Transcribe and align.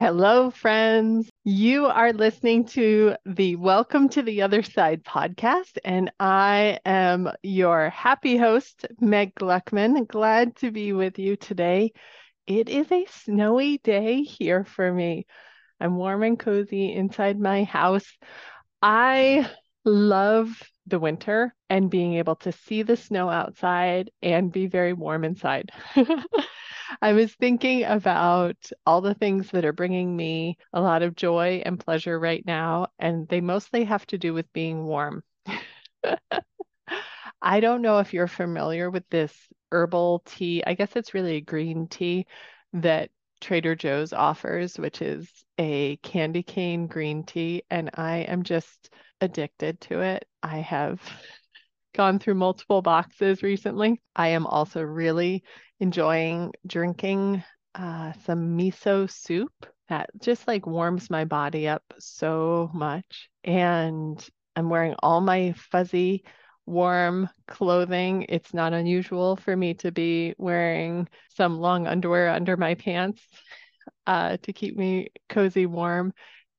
Hello, 0.00 0.50
friends. 0.50 1.28
You 1.44 1.84
are 1.86 2.14
listening 2.14 2.64
to 2.68 3.16
the 3.26 3.56
Welcome 3.56 4.08
to 4.10 4.22
the 4.22 4.40
Other 4.42 4.62
Side 4.62 5.04
podcast, 5.04 5.76
and 5.84 6.10
I 6.18 6.78
am 6.86 7.30
your 7.42 7.90
happy 7.90 8.38
host, 8.38 8.86
Meg 8.98 9.34
Gluckman. 9.34 10.08
Glad 10.08 10.56
to 10.56 10.70
be 10.70 10.94
with 10.94 11.18
you 11.18 11.36
today. 11.36 11.92
It 12.46 12.70
is 12.70 12.90
a 12.90 13.06
snowy 13.10 13.78
day 13.78 14.22
here 14.22 14.64
for 14.64 14.90
me. 14.90 15.26
I'm 15.80 15.96
warm 15.96 16.22
and 16.22 16.38
cozy 16.38 16.94
inside 16.94 17.38
my 17.38 17.64
house. 17.64 18.10
I 18.82 19.50
love 19.84 20.62
the 20.86 20.98
winter 20.98 21.54
and 21.68 21.90
being 21.90 22.14
able 22.14 22.36
to 22.36 22.52
see 22.52 22.82
the 22.82 22.96
snow 22.96 23.28
outside 23.28 24.10
and 24.22 24.50
be 24.50 24.66
very 24.66 24.94
warm 24.94 25.24
inside. 25.24 25.70
I 27.02 27.12
was 27.12 27.34
thinking 27.34 27.84
about 27.84 28.56
all 28.86 29.00
the 29.00 29.14
things 29.14 29.50
that 29.50 29.64
are 29.64 29.72
bringing 29.72 30.16
me 30.16 30.56
a 30.72 30.80
lot 30.80 31.02
of 31.02 31.16
joy 31.16 31.62
and 31.64 31.78
pleasure 31.78 32.18
right 32.18 32.44
now, 32.46 32.88
and 32.98 33.28
they 33.28 33.40
mostly 33.40 33.84
have 33.84 34.06
to 34.08 34.18
do 34.18 34.34
with 34.34 34.52
being 34.52 34.84
warm. 34.84 35.22
I 37.42 37.60
don't 37.60 37.82
know 37.82 37.98
if 37.98 38.12
you're 38.12 38.26
familiar 38.26 38.90
with 38.90 39.08
this 39.10 39.34
herbal 39.72 40.22
tea. 40.26 40.62
I 40.66 40.74
guess 40.74 40.96
it's 40.96 41.14
really 41.14 41.36
a 41.36 41.40
green 41.40 41.86
tea 41.88 42.26
that 42.74 43.10
Trader 43.40 43.74
Joe's 43.74 44.12
offers, 44.12 44.78
which 44.78 45.00
is 45.02 45.28
a 45.58 45.96
candy 45.98 46.42
cane 46.42 46.86
green 46.86 47.24
tea, 47.24 47.62
and 47.70 47.90
I 47.94 48.18
am 48.18 48.42
just 48.42 48.90
addicted 49.20 49.80
to 49.82 50.00
it. 50.00 50.26
I 50.42 50.58
have 50.58 51.00
gone 51.92 52.18
through 52.18 52.34
multiple 52.34 52.82
boxes 52.82 53.42
recently. 53.42 54.00
I 54.14 54.28
am 54.28 54.46
also 54.46 54.82
really 54.82 55.42
enjoying 55.78 56.52
drinking 56.66 57.42
uh, 57.74 58.12
some 58.24 58.56
miso 58.56 59.10
soup 59.10 59.52
that 59.88 60.10
just 60.20 60.46
like 60.46 60.66
warms 60.66 61.10
my 61.10 61.24
body 61.24 61.68
up 61.68 61.82
so 61.98 62.70
much. 62.72 63.28
And 63.44 64.24
I'm 64.56 64.68
wearing 64.68 64.94
all 65.02 65.20
my 65.20 65.52
fuzzy, 65.70 66.24
warm 66.66 67.28
clothing. 67.48 68.26
It's 68.28 68.54
not 68.54 68.72
unusual 68.72 69.36
for 69.36 69.56
me 69.56 69.74
to 69.74 69.90
be 69.90 70.34
wearing 70.38 71.08
some 71.28 71.58
long 71.58 71.86
underwear 71.86 72.28
under 72.28 72.56
my 72.56 72.74
pants 72.74 73.22
uh, 74.06 74.36
to 74.42 74.52
keep 74.52 74.76
me 74.76 75.08
cozy 75.28 75.66
warm. 75.66 76.12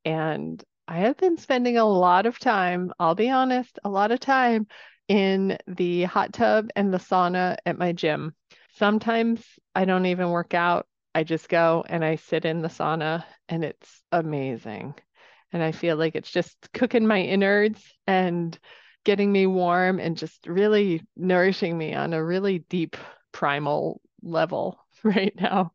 And 0.04 0.62
I 0.88 1.00
have 1.00 1.18
been 1.18 1.38
spending 1.38 1.78
a 1.78 1.86
lot 1.86 2.26
of 2.26 2.40
time, 2.40 2.92
I'll 3.00 3.16
be 3.16 3.30
honest, 3.30 3.80
a 3.84 3.90
lot 3.90 4.12
of 4.12 4.20
time 4.20 4.68
in 5.12 5.58
the 5.68 6.04
hot 6.04 6.32
tub 6.32 6.70
and 6.74 6.94
the 6.94 6.98
sauna 6.98 7.58
at 7.66 7.78
my 7.78 7.92
gym. 7.92 8.34
Sometimes 8.76 9.44
I 9.76 9.84
don't 9.84 10.06
even 10.06 10.30
work 10.30 10.54
out. 10.54 10.88
I 11.14 11.26
just 11.26 11.50
go 11.50 11.84
and 11.90 12.06
I 12.06 12.16
sit 12.16 12.46
in 12.46 12.62
the 12.62 12.70
sauna 12.70 13.26
and 13.50 13.66
it's 13.66 14.04
amazing. 14.14 14.96
And 15.52 15.62
I 15.62 15.74
feel 15.74 15.98
like 15.98 16.16
it's 16.16 16.32
just 16.32 16.56
cooking 16.74 17.06
my 17.06 17.20
innards 17.20 17.84
and 18.08 18.58
getting 19.04 19.30
me 19.30 19.48
warm 19.48 20.00
and 20.00 20.16
just 20.16 20.48
really 20.48 21.02
nourishing 21.18 21.78
me 21.78 21.94
on 21.94 22.14
a 22.14 22.24
really 22.24 22.60
deep 22.70 22.96
primal 23.34 24.00
level 24.22 24.80
right 25.04 25.34
now. 25.36 25.74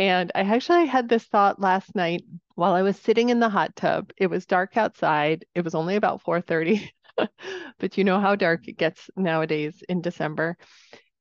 And 0.00 0.32
I 0.34 0.40
actually 0.40 0.86
had 0.86 1.08
this 1.08 1.22
thought 1.22 1.60
last 1.60 1.94
night 1.94 2.24
while 2.56 2.72
I 2.72 2.82
was 2.82 2.98
sitting 2.98 3.28
in 3.28 3.38
the 3.38 3.48
hot 3.48 3.76
tub. 3.76 4.10
It 4.16 4.26
was 4.26 4.44
dark 4.44 4.76
outside. 4.76 5.44
It 5.54 5.62
was 5.62 5.76
only 5.76 5.94
about 5.94 6.22
4:30. 6.22 6.90
but 7.78 7.98
you 7.98 8.04
know 8.04 8.20
how 8.20 8.36
dark 8.36 8.68
it 8.68 8.78
gets 8.78 9.10
nowadays 9.16 9.82
in 9.88 10.00
December. 10.00 10.56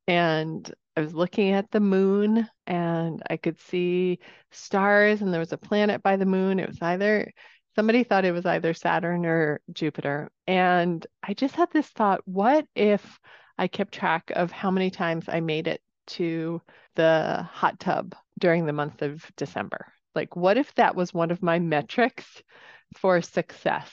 And 0.07 0.71
I 0.97 1.01
was 1.01 1.13
looking 1.13 1.51
at 1.51 1.71
the 1.71 1.79
moon 1.79 2.47
and 2.67 3.21
I 3.29 3.37
could 3.37 3.59
see 3.59 4.19
stars, 4.51 5.21
and 5.21 5.31
there 5.31 5.39
was 5.39 5.53
a 5.53 5.57
planet 5.57 6.03
by 6.03 6.17
the 6.17 6.25
moon. 6.25 6.59
It 6.59 6.67
was 6.67 6.81
either 6.81 7.31
somebody 7.75 8.03
thought 8.03 8.25
it 8.25 8.33
was 8.33 8.45
either 8.45 8.73
Saturn 8.73 9.25
or 9.25 9.61
Jupiter. 9.71 10.29
And 10.47 11.05
I 11.23 11.33
just 11.33 11.55
had 11.55 11.71
this 11.71 11.87
thought 11.87 12.21
what 12.25 12.65
if 12.75 13.19
I 13.57 13.67
kept 13.67 13.93
track 13.93 14.31
of 14.35 14.51
how 14.51 14.71
many 14.71 14.89
times 14.89 15.25
I 15.27 15.39
made 15.39 15.67
it 15.67 15.81
to 16.07 16.61
the 16.95 17.47
hot 17.51 17.79
tub 17.79 18.15
during 18.37 18.65
the 18.65 18.73
month 18.73 19.01
of 19.01 19.25
December? 19.37 19.93
Like, 20.15 20.35
what 20.35 20.57
if 20.57 20.73
that 20.75 20.95
was 20.95 21.13
one 21.13 21.31
of 21.31 21.43
my 21.43 21.59
metrics 21.59 22.41
for 22.97 23.21
success? 23.21 23.89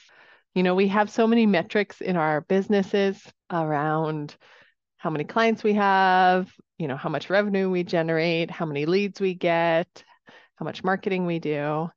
You 0.56 0.62
know, 0.62 0.74
we 0.74 0.88
have 0.88 1.10
so 1.10 1.26
many 1.26 1.44
metrics 1.44 2.00
in 2.00 2.16
our 2.16 2.40
businesses 2.40 3.22
around 3.50 4.34
how 4.96 5.10
many 5.10 5.24
clients 5.24 5.62
we 5.62 5.74
have, 5.74 6.50
you 6.78 6.88
know, 6.88 6.96
how 6.96 7.10
much 7.10 7.28
revenue 7.28 7.68
we 7.68 7.84
generate, 7.84 8.50
how 8.50 8.64
many 8.64 8.86
leads 8.86 9.20
we 9.20 9.34
get, 9.34 10.02
how 10.54 10.64
much 10.64 10.82
marketing 10.82 11.26
we 11.26 11.40
do. 11.40 11.90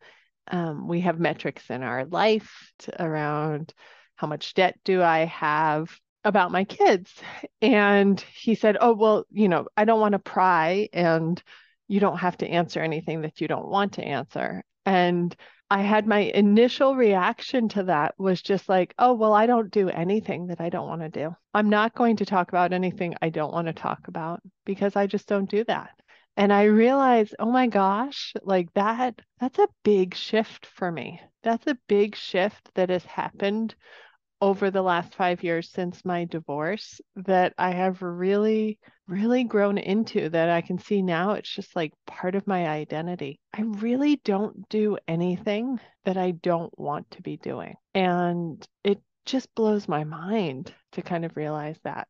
Um, 0.51 0.89
we 0.89 0.99
have 0.99 1.21
metrics 1.21 1.69
in 1.69 1.83
our 1.83 2.03
life 2.03 2.73
around 2.99 3.73
how 4.17 4.27
much 4.27 4.53
debt 4.55 4.77
do 4.83 5.01
I 5.01 5.19
have 5.19 5.97
about 6.25 6.51
my 6.51 6.65
kids. 6.65 7.13
And 7.61 8.19
he 8.19 8.55
said, 8.55 8.75
Oh, 8.81 8.91
well, 8.93 9.23
you 9.31 9.47
know, 9.47 9.67
I 9.77 9.85
don't 9.85 10.01
want 10.01 10.13
to 10.13 10.19
pry 10.19 10.89
and 10.91 11.41
you 11.87 12.01
don't 12.01 12.17
have 12.17 12.35
to 12.39 12.47
answer 12.49 12.81
anything 12.81 13.21
that 13.21 13.39
you 13.39 13.47
don't 13.47 13.69
want 13.69 13.93
to 13.93 14.03
answer. 14.03 14.65
And 14.85 15.33
I 15.71 15.81
had 15.81 16.07
my 16.07 16.19
initial 16.19 16.95
reaction 16.95 17.69
to 17.69 17.83
that 17.83 18.15
was 18.17 18.41
just 18.41 18.67
like, 18.69 18.93
oh, 18.97 19.13
well, 19.13 19.33
I 19.33 19.45
don't 19.45 19.71
do 19.71 19.89
anything 19.89 20.47
that 20.47 20.59
I 20.59 20.69
don't 20.69 20.87
want 20.87 21.01
to 21.01 21.09
do. 21.09 21.35
I'm 21.53 21.69
not 21.69 21.93
going 21.93 22.15
to 22.17 22.25
talk 22.25 22.49
about 22.49 22.73
anything 22.73 23.15
I 23.21 23.29
don't 23.29 23.53
want 23.53 23.67
to 23.67 23.73
talk 23.73 24.07
about 24.07 24.41
because 24.65 24.95
I 24.95 25.05
just 25.05 25.27
don't 25.27 25.49
do 25.49 25.63
that. 25.65 25.91
And 26.37 26.51
I 26.53 26.63
realized, 26.63 27.35
oh 27.37 27.51
my 27.51 27.67
gosh, 27.67 28.33
like 28.43 28.73
that, 28.73 29.19
that's 29.39 29.59
a 29.59 29.67
big 29.83 30.15
shift 30.15 30.65
for 30.65 30.91
me. 30.91 31.21
That's 31.43 31.67
a 31.67 31.77
big 31.87 32.15
shift 32.15 32.69
that 32.75 32.89
has 32.89 33.05
happened 33.05 33.75
over 34.41 34.71
the 34.71 34.81
last 34.81 35.15
five 35.15 35.43
years 35.43 35.69
since 35.69 36.05
my 36.05 36.25
divorce 36.25 37.01
that 37.15 37.53
I 37.57 37.71
have 37.71 38.01
really, 38.01 38.79
really 39.07 39.43
grown 39.43 39.77
into 39.77 40.29
that 40.29 40.49
I 40.49 40.61
can 40.61 40.79
see 40.79 41.01
now 41.01 41.31
it's 41.31 41.49
just 41.49 41.75
like 41.75 41.91
part 42.07 42.35
of 42.35 42.47
my 42.47 42.67
identity. 42.67 43.39
I 43.53 43.63
really 43.63 44.17
don't 44.17 44.67
do 44.69 44.97
anything 45.07 45.79
that 46.05 46.17
I 46.17 46.31
don't 46.31 46.77
want 46.79 47.11
to 47.11 47.21
be 47.21 47.37
doing. 47.37 47.75
And 47.93 48.65
it 48.83 49.01
just 49.25 49.53
blows 49.55 49.87
my 49.87 50.03
mind 50.05 50.73
to 50.93 51.01
kind 51.01 51.25
of 51.25 51.35
realize 51.35 51.79
that. 51.83 52.07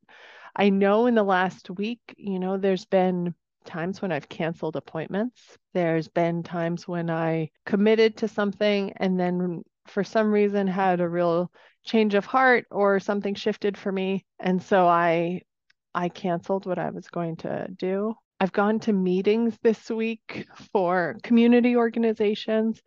I 0.55 0.69
know 0.69 1.07
in 1.07 1.15
the 1.15 1.23
last 1.23 1.69
week, 1.69 1.99
you 2.17 2.39
know, 2.39 2.57
there's 2.57 2.85
been 2.85 3.33
times 3.65 4.01
when 4.01 4.11
I've 4.11 4.29
canceled 4.29 4.75
appointments. 4.75 5.57
There's 5.73 6.07
been 6.07 6.43
times 6.43 6.87
when 6.87 7.09
I 7.09 7.49
committed 7.65 8.17
to 8.17 8.27
something 8.27 8.93
and 8.97 9.19
then 9.19 9.63
for 9.89 10.03
some 10.03 10.31
reason 10.31 10.67
had 10.67 11.01
a 11.01 11.09
real 11.09 11.51
change 11.85 12.13
of 12.13 12.25
heart 12.25 12.65
or 12.71 12.99
something 12.99 13.35
shifted 13.35 13.77
for 13.77 13.91
me. 13.91 14.25
And 14.39 14.61
so 14.61 14.87
i 14.87 15.41
i 15.95 16.07
canceled 16.07 16.65
what 16.65 16.79
i 16.79 16.89
was 16.91 17.07
going 17.07 17.35
to 17.37 17.67
do. 17.77 18.13
I've 18.39 18.51
gone 18.51 18.79
to 18.81 18.93
meetings 18.93 19.57
this 19.63 19.89
week 19.89 20.45
for 20.71 21.17
community 21.23 21.75
organizations 21.75 22.81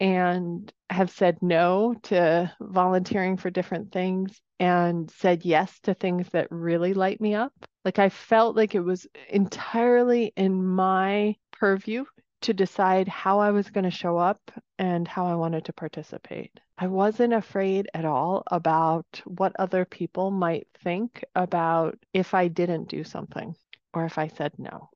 and 0.00 0.72
have 0.88 1.10
said 1.10 1.38
no 1.42 1.94
to 2.04 2.50
volunteering 2.60 3.36
for 3.36 3.50
different 3.50 3.92
things 3.92 4.40
and 4.58 5.10
said 5.10 5.44
yes 5.44 5.78
to 5.80 5.94
things 5.94 6.28
that 6.30 6.50
really 6.50 6.94
light 6.94 7.20
me 7.20 7.34
up. 7.34 7.52
Like 7.84 7.98
i 7.98 8.08
felt 8.08 8.56
like 8.56 8.74
it 8.74 8.80
was 8.80 9.06
entirely 9.28 10.32
in 10.36 10.64
my 10.64 11.36
purview 11.52 12.04
to 12.42 12.54
decide 12.54 13.08
how 13.08 13.38
I 13.40 13.50
was 13.50 13.70
going 13.70 13.84
to 13.84 13.90
show 13.90 14.16
up 14.16 14.40
and 14.78 15.06
how 15.06 15.26
I 15.26 15.34
wanted 15.34 15.64
to 15.66 15.72
participate. 15.72 16.58
I 16.78 16.86
wasn't 16.86 17.34
afraid 17.34 17.88
at 17.92 18.04
all 18.04 18.42
about 18.50 19.20
what 19.26 19.52
other 19.58 19.84
people 19.84 20.30
might 20.30 20.66
think 20.82 21.24
about 21.34 21.98
if 22.12 22.32
I 22.32 22.48
didn't 22.48 22.88
do 22.88 23.04
something 23.04 23.54
or 23.92 24.04
if 24.04 24.16
I 24.16 24.28
said 24.28 24.52
no. 24.58 24.88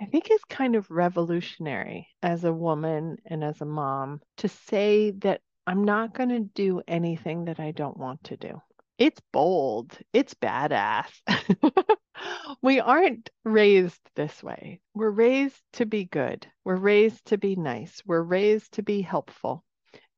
I 0.00 0.06
think 0.06 0.28
it's 0.30 0.44
kind 0.44 0.76
of 0.76 0.90
revolutionary 0.90 2.08
as 2.22 2.44
a 2.44 2.52
woman 2.52 3.16
and 3.26 3.42
as 3.42 3.60
a 3.60 3.66
mom 3.66 4.20
to 4.38 4.48
say 4.48 5.12
that 5.22 5.40
I'm 5.66 5.84
not 5.84 6.14
going 6.14 6.28
to 6.28 6.40
do 6.40 6.82
anything 6.86 7.46
that 7.46 7.58
I 7.58 7.72
don't 7.72 7.96
want 7.96 8.24
to 8.24 8.36
do. 8.36 8.60
It's 8.98 9.20
bold, 9.32 9.98
it's 10.12 10.34
badass. 10.34 11.10
we 12.62 12.80
aren't 12.80 13.28
raised 13.44 14.00
this 14.14 14.42
way. 14.42 14.80
We're 14.94 15.10
raised 15.10 15.62
to 15.74 15.86
be 15.86 16.04
good. 16.04 16.46
We're 16.64 16.76
raised 16.76 17.26
to 17.26 17.38
be 17.38 17.56
nice. 17.56 18.02
We're 18.06 18.22
raised 18.22 18.72
to 18.72 18.82
be 18.82 19.02
helpful. 19.02 19.64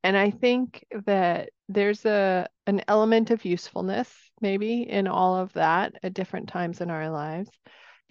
And 0.05 0.17
I 0.17 0.31
think 0.31 0.87
that 1.07 1.51
there's 1.69 2.05
a 2.07 2.49
an 2.67 2.83
element 2.89 3.31
of 3.31 3.45
usefulness 3.45 4.15
maybe 4.41 4.89
in 4.89 5.07
all 5.07 5.37
of 5.37 5.53
that 5.55 5.95
at 6.03 6.15
different 6.15 6.49
times 6.49 6.81
in 6.81 6.91
our 6.91 7.11
lives. 7.11 7.51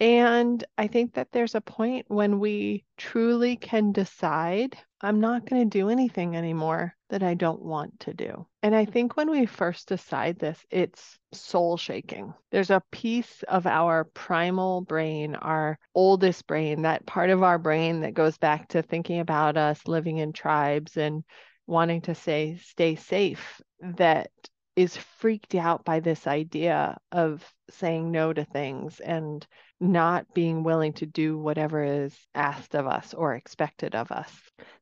And 0.00 0.62
I 0.76 0.86
think 0.86 1.14
that 1.14 1.32
there's 1.32 1.56
a 1.56 1.60
point 1.60 2.06
when 2.08 2.38
we 2.38 2.84
truly 2.96 3.56
can 3.56 3.90
decide, 3.90 4.76
I'm 5.00 5.18
not 5.18 5.48
going 5.48 5.68
to 5.68 5.78
do 5.78 5.88
anything 5.88 6.36
anymore 6.36 6.94
that 7.10 7.24
I 7.24 7.34
don't 7.34 7.62
want 7.62 7.98
to 8.00 8.14
do. 8.14 8.46
And 8.62 8.76
I 8.76 8.84
think 8.84 9.16
when 9.16 9.30
we 9.30 9.46
first 9.46 9.88
decide 9.88 10.38
this, 10.38 10.64
it's 10.70 11.18
soul 11.32 11.76
shaking. 11.76 12.32
There's 12.52 12.70
a 12.70 12.82
piece 12.92 13.42
of 13.48 13.66
our 13.66 14.04
primal 14.04 14.82
brain, 14.82 15.34
our 15.34 15.78
oldest 15.94 16.46
brain, 16.46 16.82
that 16.82 17.06
part 17.06 17.30
of 17.30 17.42
our 17.42 17.58
brain 17.58 18.00
that 18.02 18.14
goes 18.14 18.38
back 18.38 18.68
to 18.68 18.82
thinking 18.82 19.18
about 19.18 19.56
us 19.56 19.88
living 19.88 20.18
in 20.18 20.32
tribes 20.32 20.96
and 20.96 21.24
wanting 21.66 22.02
to 22.02 22.14
say, 22.14 22.56
stay 22.62 22.94
safe, 22.94 23.60
that 23.80 24.30
is 24.76 24.96
freaked 24.96 25.56
out 25.56 25.84
by 25.84 25.98
this 25.98 26.28
idea 26.28 26.96
of 27.10 27.44
saying 27.70 28.12
no 28.12 28.32
to 28.32 28.44
things 28.44 29.00
and 29.00 29.44
not 29.80 30.32
being 30.34 30.62
willing 30.62 30.92
to 30.94 31.06
do 31.06 31.38
whatever 31.38 31.82
is 31.82 32.16
asked 32.34 32.74
of 32.74 32.86
us 32.86 33.14
or 33.14 33.34
expected 33.34 33.94
of 33.94 34.10
us. 34.10 34.32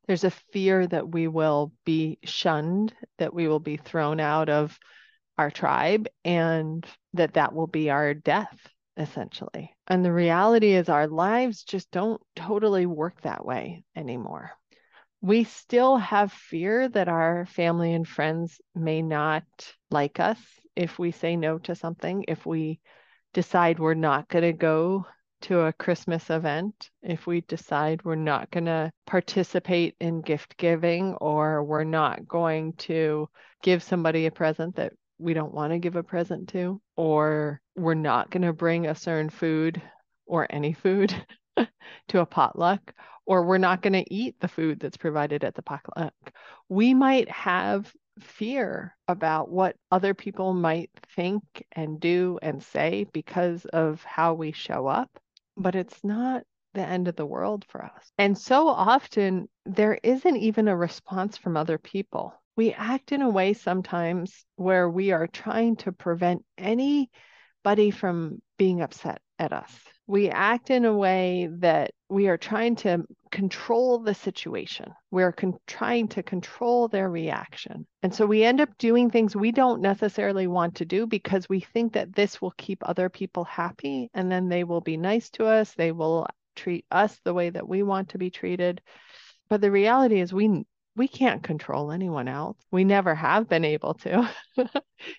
There's 0.07 0.25
a 0.25 0.31
fear 0.31 0.87
that 0.87 1.09
we 1.09 1.29
will 1.29 1.73
be 1.85 2.19
shunned, 2.25 2.95
that 3.19 3.35
we 3.35 3.49
will 3.49 3.61
be 3.61 3.77
thrown 3.77 4.21
out 4.21 4.49
of 4.49 4.79
our 5.37 5.51
tribe, 5.51 6.09
and 6.25 6.87
that 7.15 7.35
that 7.35 7.55
will 7.55 7.67
be 7.67 7.91
our 7.91 8.15
death, 8.15 8.57
essentially. 8.97 9.75
And 9.87 10.05
the 10.05 10.13
reality 10.13 10.73
is, 10.73 10.89
our 10.89 11.07
lives 11.07 11.63
just 11.63 11.91
don't 11.91 12.23
totally 12.35 12.87
work 12.87 13.21
that 13.23 13.45
way 13.45 13.85
anymore 13.95 14.53
we 15.21 15.45
still 15.45 15.97
have 15.97 16.33
fear 16.33 16.89
that 16.89 17.09
our 17.09 17.47
family 17.47 17.93
and 17.93 18.07
friends 18.07 18.61
may 18.75 19.03
not 19.03 19.43
like 19.91 20.21
us 20.21 20.39
if 20.77 20.99
we 20.99 21.11
say 21.11 21.37
no 21.37 21.59
to 21.59 21.75
something, 21.75 22.25
if 22.29 22.45
we 22.45 22.79
decide 23.37 23.79
we're 23.79 23.93
not 23.93 24.27
going 24.31 24.45
to 24.45 24.53
go 24.55 25.05
to 25.43 25.61
a 25.61 25.73
Christmas 25.75 26.31
event, 26.31 26.89
if 27.03 27.27
we 27.27 27.43
decide 27.43 28.03
we're 28.03 28.15
not 28.15 28.51
going 28.51 28.65
to 28.65 28.91
participate 29.07 29.95
in 30.01 30.23
gift 30.23 30.57
giving 30.57 31.13
or 31.21 31.63
we're 31.63 31.85
not 31.85 32.27
going 32.27 32.73
to 32.73 33.29
give 33.63 33.83
somebody 33.83 34.25
a 34.25 34.31
present 34.31 34.77
that 34.77 34.95
we 35.19 35.35
don't 35.35 35.53
want 35.53 35.71
to 35.75 35.79
give 35.79 35.97
a 35.97 36.03
present 36.03 36.49
to, 36.49 36.81
or 36.97 37.61
we're 37.77 37.93
not 37.93 38.31
going 38.31 38.41
to 38.41 38.55
bring 38.55 38.87
a 38.87 38.95
certain 38.95 39.29
food 39.29 39.83
or 40.25 40.47
any 40.49 40.73
food 40.73 41.15
to 42.09 42.21
a 42.21 42.25
potluck, 42.25 42.95
or 43.27 43.45
we're 43.45 43.59
not 43.59 43.83
going 43.83 43.93
to 43.93 44.15
eat 44.15 44.35
the 44.41 44.49
food 44.49 44.81
that's 44.81 44.97
provided 44.97 45.45
at 45.45 45.55
the 45.55 45.63
potluck. 45.63 46.15
We 46.71 46.95
might 46.95 47.31
have 47.31 47.93
fear 48.21 48.97
about 49.09 49.51
what 49.51 49.77
other 49.91 50.15
people 50.15 50.55
might 50.55 50.91
think 51.15 51.43
and 51.73 52.01
do 52.01 52.39
and 52.43 52.63
say 52.63 53.07
because 53.13 53.65
of 53.67 54.03
how 54.05 54.35
we 54.35 54.53
show 54.53 54.87
up, 54.87 55.11
but 55.57 55.75
it's 55.75 56.03
not 56.03 56.43
the 56.75 56.83
end 56.83 57.09
of 57.09 57.17
the 57.17 57.27
world 57.27 57.65
for 57.69 57.85
us. 57.85 58.13
And 58.19 58.37
so 58.37 58.69
often 58.69 59.49
there 59.65 59.99
isn't 60.03 60.37
even 60.37 60.69
a 60.69 60.77
response 60.77 61.37
from 61.37 61.57
other 61.57 61.79
people. 61.79 62.35
We 62.57 62.73
act 62.73 63.13
in 63.13 63.23
a 63.23 63.31
way 63.31 63.53
sometimes 63.53 64.45
where 64.57 64.89
we 64.89 65.13
are 65.13 65.27
trying 65.27 65.77
to 65.77 65.93
prevent 65.93 66.45
anybody 66.57 67.91
from 67.91 68.41
being 68.59 68.81
upset 68.81 69.21
at 69.39 69.53
us 69.53 69.73
we 70.07 70.31
act 70.31 70.71
in 70.71 70.85
a 70.85 70.95
way 70.95 71.49
that 71.51 71.91
we 72.09 72.29
are 72.29 72.37
trying 72.37 72.77
to 72.77 73.05
control 73.33 73.99
the 73.99 74.15
situation. 74.15 74.93
We're 75.11 75.33
con- 75.33 75.59
trying 75.67 76.09
to 76.09 76.23
control 76.23 76.89
their 76.89 77.11
reaction. 77.11 77.87
And 78.03 78.15
so 78.15 78.27
we 78.27 78.45
end 78.45 78.61
up 78.61 78.77
doing 78.79 79.11
things 79.11 79.35
we 79.35 79.51
don't 79.51 79.81
necessarily 79.81 80.47
want 80.47 80.77
to 80.77 80.85
do 80.85 81.07
because 81.07 81.49
we 81.49 81.61
think 81.61 81.95
that 81.95 82.15
this 82.15 82.41
will 82.41 82.53
keep 82.57 82.79
other 82.83 83.09
people 83.09 83.45
happy 83.45 84.11
and 84.15 84.31
then 84.31 84.49
they 84.49 84.65
will 84.65 84.81
be 84.81 84.97
nice 84.97 85.31
to 85.31 85.47
us. 85.47 85.75
They 85.75 85.93
will 85.93 86.27
treat 86.55 86.87
us 86.91 87.19
the 87.25 87.35
way 87.35 87.51
that 87.51 87.69
we 87.69 87.83
want 87.83 88.11
to 88.11 88.19
be 88.19 88.31
treated. 88.31 88.81
But 89.49 89.61
the 89.61 89.71
reality 89.71 90.21
is, 90.21 90.33
we 90.33 90.65
we 90.97 91.09
can't 91.09 91.43
control 91.43 91.93
anyone 91.93 92.27
else. 92.27 92.57
We 92.71 92.85
never 92.85 93.15
have 93.15 93.49
been 93.49 93.67
able 93.67 93.95
to, 93.95 94.31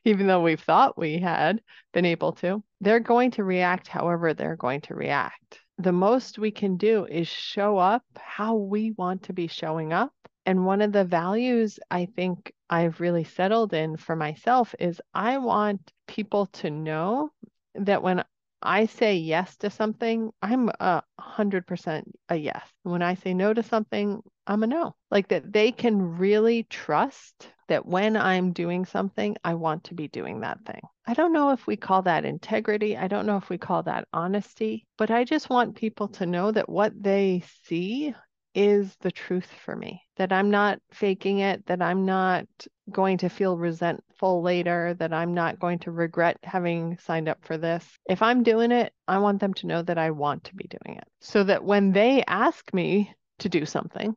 even 0.05 0.25
though 0.25 0.41
we've 0.41 0.59
thought 0.59 0.97
we 0.97 1.19
had 1.19 1.61
been 1.93 2.05
able 2.05 2.31
to. 2.33 2.63
They're 2.81 2.99
going 2.99 3.31
to 3.31 3.43
react 3.43 3.87
however 3.87 4.33
they're 4.33 4.55
going 4.55 4.81
to 4.81 4.95
react. 4.95 5.59
The 5.79 5.91
most 5.91 6.37
we 6.37 6.51
can 6.51 6.77
do 6.77 7.05
is 7.05 7.27
show 7.27 7.77
up 7.77 8.03
how 8.17 8.55
we 8.55 8.91
want 8.91 9.23
to 9.23 9.33
be 9.33 9.47
showing 9.47 9.93
up. 9.93 10.13
And 10.45 10.65
one 10.65 10.81
of 10.81 10.91
the 10.91 11.03
values 11.03 11.79
I 11.91 12.05
think 12.05 12.53
I've 12.69 12.99
really 12.99 13.23
settled 13.23 13.73
in 13.73 13.97
for 13.97 14.15
myself 14.15 14.73
is 14.79 15.01
I 15.13 15.37
want 15.39 15.91
people 16.07 16.45
to 16.47 16.69
know 16.69 17.31
that 17.75 18.01
when 18.03 18.23
I 18.61 18.85
say 18.85 19.15
yes 19.17 19.57
to 19.57 19.69
something, 19.69 20.31
I'm 20.41 20.69
a 20.79 21.03
hundred 21.19 21.67
percent 21.67 22.11
a 22.29 22.35
yes. 22.35 22.67
When 22.83 23.01
I 23.01 23.13
say 23.15 23.33
no 23.33 23.53
to 23.53 23.61
something, 23.63 24.23
I'm 24.47 24.63
a 24.63 24.67
no. 24.67 24.95
Like 25.11 25.27
that 25.27 25.51
they 25.51 25.71
can 25.71 26.17
really 26.17 26.63
trust 26.63 27.51
that 27.67 27.85
when 27.85 28.15
I'm 28.15 28.53
doing 28.53 28.85
something, 28.85 29.35
I 29.43 29.55
want 29.55 29.83
to 29.85 29.93
be 29.93 30.07
doing 30.07 30.39
that 30.39 30.63
thing. 30.65 30.79
I 31.05 31.13
don't 31.13 31.33
know 31.33 31.51
if 31.51 31.67
we 31.67 31.75
call 31.75 32.01
that 32.03 32.25
integrity. 32.25 32.95
I 32.95 33.07
don't 33.07 33.25
know 33.25 33.37
if 33.37 33.49
we 33.49 33.57
call 33.57 33.83
that 33.83 34.07
honesty, 34.13 34.87
but 34.97 35.11
I 35.11 35.25
just 35.25 35.49
want 35.49 35.75
people 35.75 36.07
to 36.09 36.25
know 36.25 36.51
that 36.51 36.69
what 36.69 36.93
they 37.01 37.43
see 37.65 38.13
is 38.55 38.95
the 39.01 39.11
truth 39.11 39.49
for 39.63 39.75
me, 39.75 40.01
that 40.15 40.33
I'm 40.33 40.49
not 40.49 40.79
faking 40.91 41.39
it, 41.39 41.65
that 41.67 41.81
I'm 41.81 42.05
not 42.05 42.47
going 42.89 43.19
to 43.19 43.29
feel 43.29 43.57
resentful 43.57 44.41
later, 44.41 44.95
that 44.95 45.13
I'm 45.13 45.33
not 45.33 45.59
going 45.59 45.79
to 45.79 45.91
regret 45.91 46.37
having 46.41 46.97
signed 46.97 47.27
up 47.29 47.37
for 47.43 47.57
this. 47.57 47.85
If 48.09 48.21
I'm 48.21 48.43
doing 48.43 48.71
it, 48.71 48.93
I 49.07 49.19
want 49.19 49.41
them 49.41 49.53
to 49.55 49.67
know 49.67 49.81
that 49.83 49.97
I 49.97 50.11
want 50.11 50.45
to 50.45 50.55
be 50.55 50.67
doing 50.67 50.97
it 50.97 51.07
so 51.21 51.43
that 51.43 51.63
when 51.63 51.91
they 51.91 52.23
ask 52.25 52.73
me 52.73 53.13
to 53.39 53.49
do 53.49 53.65
something, 53.65 54.15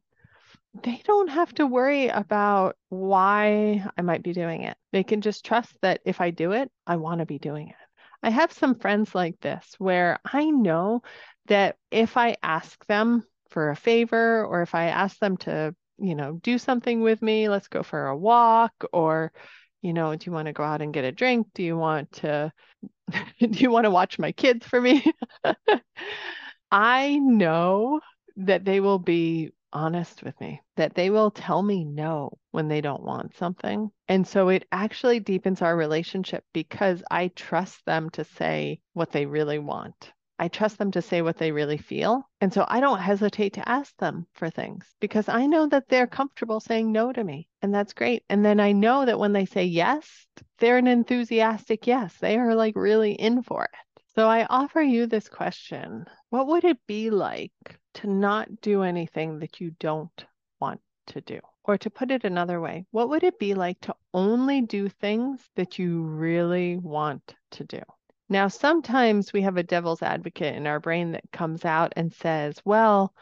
they 0.83 1.01
don't 1.05 1.29
have 1.29 1.53
to 1.55 1.67
worry 1.67 2.09
about 2.09 2.77
why 2.89 3.85
I 3.97 4.03
might 4.03 4.23
be 4.23 4.33
doing 4.33 4.63
it. 4.63 4.77
They 4.93 5.03
can 5.03 5.21
just 5.21 5.45
trust 5.45 5.75
that 5.83 6.01
if 6.05 6.21
I 6.21 6.31
do 6.31 6.53
it, 6.53 6.71
I 6.87 6.97
want 6.97 7.21
to 7.21 7.27
be 7.27 7.39
doing 7.39 7.69
it. 7.69 7.75
I 8.23 8.31
have 8.31 8.53
some 8.53 8.75
friends 8.75 9.15
like 9.15 9.41
this 9.41 9.75
where 9.79 10.19
I 10.25 10.45
know 10.45 11.03
that 11.47 11.77
if 11.91 12.17
I 12.17 12.37
ask 12.43 12.85
them 12.87 13.25
for 13.51 13.71
a 13.71 13.77
favor 13.77 14.45
or 14.45 14.63
if 14.63 14.75
I 14.75 14.87
ask 14.87 15.19
them 15.19 15.37
to, 15.39 15.75
you 15.99 16.15
know, 16.15 16.35
do 16.43 16.59
something 16.59 17.01
with 17.01 17.21
me, 17.21 17.49
let's 17.49 17.69
go 17.69 17.83
for 17.83 18.07
a 18.07 18.17
walk 18.17 18.73
or 18.93 19.33
you 19.83 19.95
know, 19.95 20.15
do 20.15 20.27
you 20.27 20.33
want 20.33 20.45
to 20.45 20.53
go 20.53 20.63
out 20.63 20.83
and 20.83 20.93
get 20.93 21.05
a 21.05 21.13
drink? 21.13 21.47
Do 21.55 21.63
you 21.63 21.75
want 21.75 22.13
to 22.13 22.53
do 23.41 23.49
you 23.59 23.71
want 23.71 23.85
to 23.85 23.91
watch 23.91 24.19
my 24.19 24.33
kids 24.33 24.67
for 24.67 24.81
me? 24.81 25.05
I 26.71 27.19
know 27.19 28.01
that 28.37 28.65
they 28.65 28.81
will 28.81 28.99
be 28.99 29.53
honest 29.73 30.23
with 30.23 30.41
me, 30.41 30.61
that 30.77 30.95
they 30.95 31.11
will 31.11 31.31
tell 31.31 31.63
me 31.63 31.85
no 31.85 32.39
when 32.51 32.69
they 32.69 32.81
don't 32.81 33.03
want 33.03 33.37
something. 33.37 33.91
And 34.09 34.27
so 34.27 34.49
it 34.49 34.67
actually 34.73 35.21
deepens 35.21 35.63
our 35.63 35.77
relationship 35.77 36.45
because 36.53 37.03
I 37.11 37.29
trust 37.29 37.85
them 37.87 38.11
to 38.11 38.25
say 38.25 38.81
what 38.93 39.13
they 39.13 39.27
really 39.27 39.59
want. 39.59 40.13
I 40.41 40.49
trust 40.49 40.79
them 40.79 40.91
to 40.93 41.03
say 41.03 41.21
what 41.21 41.37
they 41.37 41.53
really 41.53 41.77
feel. 41.77 42.27
And 42.41 42.51
so 42.51 42.65
I 42.67 42.81
don't 42.81 42.99
hesitate 42.99 43.53
to 43.55 43.69
ask 43.69 43.95
them 43.99 44.27
for 44.33 44.49
things 44.49 44.87
because 44.99 45.29
I 45.29 45.45
know 45.45 45.67
that 45.67 45.89
they're 45.89 46.07
comfortable 46.07 46.61
saying 46.61 46.91
no 46.91 47.13
to 47.13 47.23
me. 47.23 47.47
And 47.61 47.75
that's 47.75 47.93
great. 47.93 48.25
And 48.31 48.43
then 48.43 48.59
I 48.59 48.73
know 48.73 49.05
that 49.05 49.19
when 49.19 49.35
they 49.35 49.45
say 49.45 49.65
yes, 49.65 50.27
they're 50.59 50.79
an 50.79 50.87
enthusiastic 50.87 51.87
yes. 51.87 52.17
They 52.17 52.39
are 52.39 52.55
like 52.55 52.75
really 52.75 53.13
in 53.13 53.43
for 53.43 53.65
it. 53.65 54.03
So 54.15 54.29
I 54.29 54.47
offer 54.47 54.81
you 54.81 55.07
this 55.07 55.29
question 55.29 56.07
What 56.31 56.47
would 56.47 56.65
it 56.65 56.79
be 56.87 57.11
like 57.11 57.80
to 57.95 58.07
not 58.09 58.61
do 58.61 58.83
anything 58.83 59.39
that 59.41 59.61
you 59.61 59.73
don't 59.79 60.25
want 60.61 60.81
to 61.09 61.21
do? 61.21 61.41
Or 61.65 61.77
to 61.79 61.91
put 61.91 62.11
it 62.11 62.25
another 62.25 62.61
way, 62.61 62.87
what 62.91 63.09
would 63.11 63.23
it 63.23 63.39
be 63.39 63.55
like 63.55 63.81
to 63.83 63.95
only 64.15 64.61
do 64.61 64.89
things 64.89 65.41
that 65.57 65.79
you 65.79 66.03
really 66.03 66.77
want 66.77 67.35
to 67.53 67.65
do? 67.65 67.81
Now, 68.29 68.49
sometimes 68.49 69.33
we 69.33 69.43
have 69.43 69.57
a 69.57 69.63
devil's 69.63 70.03
advocate 70.03 70.55
in 70.55 70.67
our 70.67 70.79
brain 70.81 71.13
that 71.13 71.31
comes 71.33 71.65
out 71.65 71.93
and 71.97 72.13
says, 72.13 72.57
well, 72.65 73.13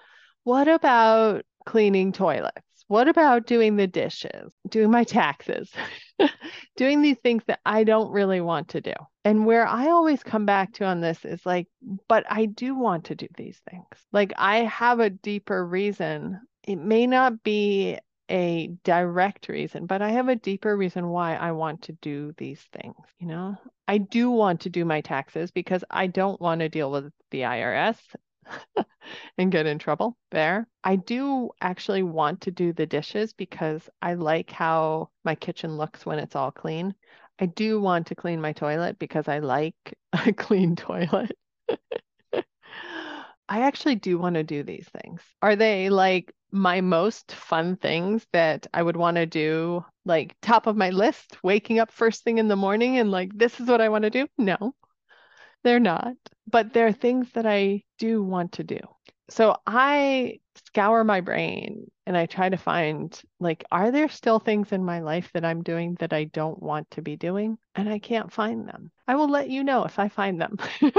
what 0.45 0.69
about 0.69 1.45
cleaning 1.65 2.13
toilets? 2.13 2.63
What 2.89 3.07
about 3.07 3.47
doing 3.47 3.77
the 3.77 3.87
dishes, 3.87 4.51
doing 4.69 4.91
my 4.91 5.05
taxes, 5.05 5.71
doing 6.77 7.03
these 7.03 7.19
things 7.19 7.43
that 7.47 7.61
I 7.65 7.85
don't 7.85 8.11
really 8.11 8.41
want 8.41 8.69
to 8.69 8.81
do? 8.81 8.95
And 9.25 9.45
where 9.45 9.67
I 9.67 9.89
always 9.89 10.23
come 10.23 10.47
back 10.47 10.73
to 10.75 10.87
on 10.87 11.03
this 11.03 11.23
is 11.25 11.45
like, 11.45 11.69
but 12.09 12.25
I 12.31 12.47
do 12.47 12.75
want 12.75 13.05
to 13.05 13.15
do 13.15 13.29
these 13.37 13.61
things. 13.71 13.87
Like, 14.11 14.33
I 14.39 14.61
have 14.61 15.01
a 15.01 15.11
deeper 15.11 15.65
reason. 15.65 16.41
It 16.67 16.77
may 16.77 17.07
not 17.07 17.43
be 17.43 17.99
a 18.31 18.69
direct 18.85 19.49
reason, 19.49 19.85
but 19.87 20.01
I 20.01 20.11
have 20.11 20.29
a 20.29 20.37
deeper 20.37 20.75
reason 20.75 21.09
why 21.09 21.37
I 21.37 21.53
want 21.53 21.83
to 21.83 21.93
do 21.93 22.33
these 22.39 22.63
things. 22.73 22.97
You 23.19 23.27
know, 23.27 23.57
I 23.87 23.99
do 23.99 24.31
want 24.31 24.63
to 24.63 24.71
do 24.71 24.85
my 24.85 25.03
taxes 25.03 25.51
because 25.51 25.85
I 25.91 26.07
don't 26.07 26.41
want 26.41 26.61
to 26.61 26.69
deal 26.69 26.91
with 26.91 27.13
the 27.31 27.43
IRS 27.43 27.99
and 29.39 29.53
get 29.53 29.67
in 29.67 29.79
trouble 29.79 30.17
there. 30.31 30.67
I 30.85 30.97
do 30.97 31.51
actually 31.61 32.03
want 32.03 32.43
to 32.43 32.51
do 32.51 32.73
the 32.73 32.87
dishes 32.87 33.33
because 33.33 33.89
I 34.03 34.15
like 34.15 34.51
how 34.51 35.11
my 35.25 35.35
kitchen 35.35 35.77
looks 35.77 36.07
when 36.07 36.19
it's 36.19 36.37
all 36.37 36.51
clean. 36.51 36.95
I 37.39 37.47
do 37.47 37.81
want 37.81 38.09
to 38.09 38.15
clean 38.15 38.41
my 38.41 38.53
toilet 38.53 38.99
because 38.99 39.29
I 39.29 39.39
like 39.39 39.77
a 40.13 40.33
clean 40.33 40.77
toilet. 40.77 41.33
I 43.49 43.63
actually 43.63 43.95
do 43.95 44.19
want 44.19 44.35
to 44.35 44.43
do 44.43 44.63
these 44.63 44.89
things. 45.03 45.23
Are 45.41 45.57
they 45.57 45.89
like 45.91 46.33
my 46.51 46.81
most 46.81 47.33
fun 47.33 47.77
things 47.77 48.27
that 48.33 48.67
I 48.73 48.83
would 48.83 48.97
want 48.97 49.17
to 49.17 49.27
do, 49.27 49.85
like 50.05 50.37
top 50.43 50.67
of 50.67 50.77
my 50.77 50.91
list, 50.91 51.37
waking 51.43 51.79
up 51.79 51.91
first 51.91 52.25
thing 52.25 52.39
in 52.39 52.49
the 52.49 52.57
morning 52.57 52.99
and 52.99 53.11
like, 53.11 53.31
this 53.35 53.59
is 53.61 53.67
what 53.69 53.81
I 53.81 53.89
want 53.89 54.05
to 54.05 54.11
do? 54.11 54.27
No, 54.37 54.75
they're 55.65 55.81
not. 55.81 56.17
But 56.51 56.73
there 56.73 56.87
are 56.87 56.93
things 56.93 57.31
that 57.33 57.47
I 57.47 57.83
do 57.99 58.23
want 58.23 58.53
to 58.53 58.65
do. 58.65 58.79
So 59.31 59.57
I 59.67 60.41
scour 60.67 61.05
my 61.05 61.21
brain 61.21 61.91
and 62.07 62.17
I 62.17 62.25
try 62.25 62.49
to 62.49 62.57
find, 62.57 63.21
like, 63.39 63.65
are 63.71 63.91
there 63.91 64.09
still 64.09 64.39
things 64.39 64.73
in 64.73 64.83
my 64.85 65.01
life 65.01 65.31
that 65.35 65.45
I'm 65.45 65.63
doing 65.63 65.97
that 66.01 66.15
I 66.15 66.25
don't 66.25 66.63
want 66.63 66.91
to 66.93 67.03
be 67.03 67.17
doing? 67.17 67.59
And 67.75 67.89
I 67.89 67.99
can't 67.99 68.33
find 68.33 68.67
them. 68.67 68.91
I 69.07 69.17
will 69.17 69.29
let 69.29 69.51
you 69.51 69.63
know 69.63 69.85
if 69.85 69.99
I 69.99 70.09
find 70.09 70.41
them. 70.41 70.57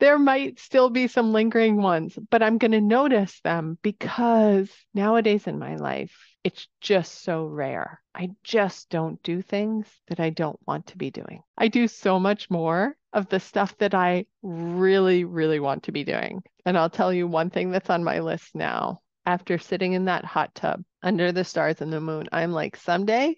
there 0.00 0.18
might 0.18 0.58
still 0.58 0.88
be 0.88 1.06
some 1.06 1.32
lingering 1.32 1.76
ones, 1.76 2.18
but 2.30 2.42
I'm 2.42 2.56
going 2.56 2.72
to 2.72 2.80
notice 2.80 3.38
them 3.42 3.78
because 3.82 4.70
nowadays 4.94 5.46
in 5.46 5.58
my 5.58 5.76
life, 5.76 6.16
it's 6.42 6.66
just 6.80 7.22
so 7.22 7.44
rare. 7.44 8.00
I 8.14 8.30
just 8.42 8.88
don't 8.88 9.22
do 9.22 9.42
things 9.42 9.86
that 10.08 10.18
I 10.18 10.30
don't 10.30 10.58
want 10.66 10.88
to 10.88 10.96
be 10.96 11.10
doing. 11.10 11.42
I 11.56 11.68
do 11.68 11.86
so 11.86 12.18
much 12.18 12.50
more 12.50 12.96
of 13.12 13.28
the 13.28 13.40
stuff 13.40 13.76
that 13.78 13.94
I 13.94 14.26
really, 14.42 15.24
really 15.24 15.60
want 15.60 15.84
to 15.84 15.92
be 15.92 16.04
doing. 16.04 16.42
And 16.64 16.78
I'll 16.78 16.90
tell 16.90 17.12
you 17.12 17.26
one 17.26 17.50
thing 17.50 17.70
that's 17.70 17.90
on 17.90 18.04
my 18.04 18.20
list 18.20 18.54
now. 18.54 19.00
After 19.24 19.56
sitting 19.56 19.92
in 19.92 20.06
that 20.06 20.24
hot 20.24 20.52
tub 20.54 20.82
under 21.02 21.30
the 21.30 21.44
stars 21.44 21.80
and 21.80 21.92
the 21.92 22.00
moon, 22.00 22.28
I'm 22.32 22.52
like, 22.52 22.74
someday 22.74 23.36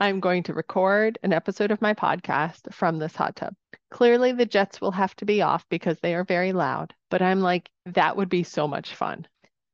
I'm 0.00 0.18
going 0.18 0.42
to 0.44 0.54
record 0.54 1.18
an 1.22 1.32
episode 1.32 1.70
of 1.70 1.80
my 1.80 1.94
podcast 1.94 2.72
from 2.74 2.98
this 2.98 3.14
hot 3.14 3.36
tub. 3.36 3.54
Clearly, 3.90 4.32
the 4.32 4.44
jets 4.44 4.80
will 4.80 4.90
have 4.90 5.14
to 5.16 5.24
be 5.24 5.40
off 5.40 5.64
because 5.68 6.00
they 6.00 6.16
are 6.16 6.24
very 6.24 6.52
loud, 6.52 6.94
but 7.10 7.22
I'm 7.22 7.40
like, 7.40 7.70
that 7.86 8.16
would 8.16 8.28
be 8.28 8.42
so 8.42 8.66
much 8.66 8.96
fun. 8.96 9.26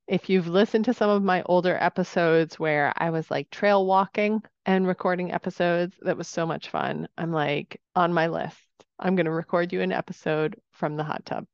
If 0.06 0.28
you've 0.28 0.48
listened 0.48 0.84
to 0.86 0.94
some 0.94 1.08
of 1.08 1.22
my 1.22 1.42
older 1.44 1.74
episodes 1.80 2.58
where 2.58 2.92
I 2.96 3.10
was 3.10 3.30
like 3.30 3.48
trail 3.48 3.86
walking 3.86 4.42
and 4.66 4.86
recording 4.86 5.32
episodes, 5.32 5.96
that 6.02 6.18
was 6.18 6.28
so 6.28 6.44
much 6.44 6.68
fun. 6.68 7.08
I'm 7.16 7.32
like 7.32 7.80
on 7.94 8.12
my 8.12 8.26
list. 8.26 8.58
I'm 9.00 9.16
going 9.16 9.26
to 9.26 9.32
record 9.32 9.72
you 9.72 9.80
an 9.80 9.92
episode 9.92 10.56
from 10.72 10.96
the 10.96 11.04
hot 11.04 11.24
tub. 11.26 11.46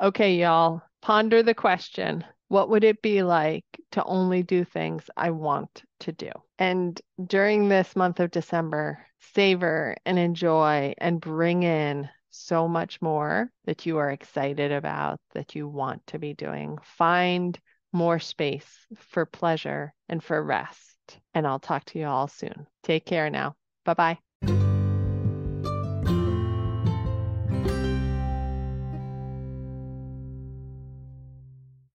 Okay, 0.00 0.36
y'all, 0.36 0.82
ponder 1.02 1.42
the 1.42 1.54
question 1.54 2.24
what 2.48 2.68
would 2.68 2.84
it 2.84 3.02
be 3.02 3.22
like 3.22 3.64
to 3.92 4.04
only 4.04 4.42
do 4.42 4.64
things 4.64 5.10
I 5.16 5.30
want 5.30 5.82
to 6.00 6.12
do? 6.12 6.30
And 6.58 7.00
during 7.24 7.68
this 7.68 7.96
month 7.96 8.20
of 8.20 8.30
December, 8.30 9.04
savor 9.34 9.96
and 10.04 10.18
enjoy 10.18 10.94
and 10.98 11.20
bring 11.20 11.64
in 11.64 12.08
so 12.30 12.68
much 12.68 13.00
more 13.02 13.50
that 13.64 13.86
you 13.86 13.98
are 13.98 14.10
excited 14.10 14.70
about, 14.70 15.18
that 15.34 15.54
you 15.54 15.66
want 15.66 16.06
to 16.08 16.18
be 16.18 16.34
doing. 16.34 16.78
Find 16.82 17.58
more 17.92 18.18
space 18.18 18.86
for 18.96 19.26
pleasure 19.26 19.92
and 20.08 20.22
for 20.22 20.42
rest. 20.42 21.18
And 21.34 21.46
I'll 21.46 21.58
talk 21.58 21.84
to 21.86 21.98
you 21.98 22.06
all 22.06 22.28
soon. 22.28 22.66
Take 22.82 23.06
care 23.06 23.30
now. 23.30 23.54
Bye 23.84 23.94
bye. 24.42 24.75